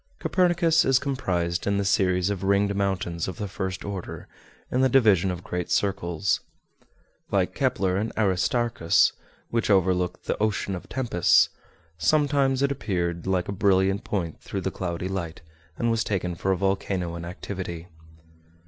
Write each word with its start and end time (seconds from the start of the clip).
Copernicus 0.17 0.83
is 0.83 0.97
comprised 0.97 1.67
in 1.67 1.77
the 1.77 1.85
series 1.85 2.31
of 2.31 2.41
ringed 2.43 2.73
mountains 2.73 3.27
of 3.27 3.37
the 3.37 3.47
first 3.47 3.85
order, 3.85 4.27
in 4.71 4.81
the 4.81 4.89
division 4.89 5.29
of 5.29 5.43
great 5.43 5.69
circles. 5.69 6.39
Like 7.29 7.53
Kepler 7.53 7.97
and 7.97 8.11
Aristarchus, 8.17 9.13
which 9.51 9.69
overlook 9.69 10.23
the 10.23 10.39
"Ocean 10.41 10.73
of 10.73 10.89
Tempests," 10.89 11.49
sometimes 11.99 12.63
it 12.63 12.71
appeared 12.71 13.27
like 13.27 13.47
a 13.47 13.51
brilliant 13.51 14.03
point 14.03 14.41
through 14.41 14.61
the 14.61 14.71
cloudy 14.71 15.07
light, 15.07 15.41
and 15.77 15.91
was 15.91 16.03
taken 16.03 16.33
for 16.33 16.51
a 16.51 16.57
volcano 16.57 17.15
in 17.15 17.23
activity. 17.23 17.87